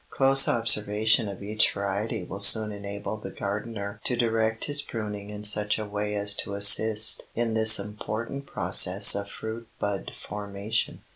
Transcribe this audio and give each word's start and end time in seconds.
Close 0.09 0.47
observation 0.47 1.29
of 1.29 1.43
each 1.43 1.71
variety 1.73 2.23
will 2.23 2.39
soon 2.39 2.71
enable 2.71 3.17
the 3.17 3.29
gardener 3.29 4.01
to 4.03 4.15
direct 4.15 4.65
his 4.65 4.81
pruning 4.81 5.29
in 5.29 5.43
such 5.43 5.77
a 5.77 5.85
way 5.85 6.15
as 6.15 6.35
to 6.35 6.55
assist 6.55 7.25
in 7.35 7.53
this 7.53 7.77
important 7.77 8.47
process 8.47 9.13
of 9.13 9.29
fruit 9.29 9.67
bud 9.77 10.11
formation. 10.15 11.03